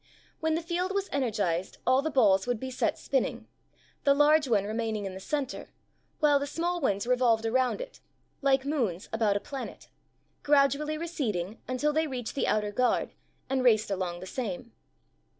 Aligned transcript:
When 0.39 0.55
the 0.55 0.63
field 0.63 0.93
was 0.95 1.09
energized 1.11 1.77
all 1.85 2.01
the 2.01 2.09
balls 2.09 2.47
would 2.47 2.59
be 2.59 2.71
set 2.71 2.97
spinning, 2.97 3.47
the 4.03 4.15
large 4.15 4.47
one 4.47 4.63
re 4.63 4.73
maining 4.73 5.05
in 5.05 5.13
the 5.13 5.19
center 5.19 5.69
while 6.19 6.39
the 6.39 6.47
small 6.47 6.81
ones 6.81 7.05
revolved 7.05 7.45
around 7.45 7.79
it, 7.81 7.99
like 8.41 8.65
moons 8.65 9.09
about 9.13 9.37
a 9.37 9.39
planet, 9.39 9.89
gradually 10.41 10.97
receding 10.97 11.61
until 11.67 11.93
they 11.93 12.07
reached 12.07 12.33
the 12.33 12.47
outer 12.47 12.71
guard 12.71 13.13
and 13.47 13.63
raced 13.63 13.91
along 13.91 14.21
the 14.21 14.25
same. 14.25 14.71